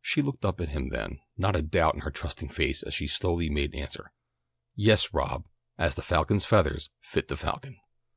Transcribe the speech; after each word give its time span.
She 0.00 0.22
looked 0.22 0.44
up 0.44 0.60
at 0.60 0.70
him 0.70 0.88
then, 0.88 1.20
not 1.36 1.54
a 1.54 1.62
doubt 1.62 1.94
in 1.94 2.00
her 2.00 2.10
trusting 2.10 2.48
face 2.48 2.82
as 2.82 2.94
she 2.94 3.06
slowly 3.06 3.48
made 3.48 3.76
answer, 3.76 4.10
"Yes, 4.74 5.14
Rob, 5.14 5.46
'as 5.78 5.94
the 5.94 6.02
falcon's 6.02 6.44
feathahs 6.44 6.88
fit 7.00 7.28
the 7.28 7.36
falcon!'" 7.36 7.78